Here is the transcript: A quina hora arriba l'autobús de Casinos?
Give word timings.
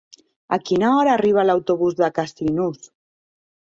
A 0.55 0.57
quina 0.69 0.87
hora 1.01 1.13
arriba 1.17 1.45
l'autobús 1.49 1.99
de 2.01 2.11
Casinos? 2.19 2.93